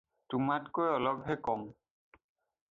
তোমাতকৈ 0.33 0.87
অলপহে 0.97 1.35
কম। 1.49 1.61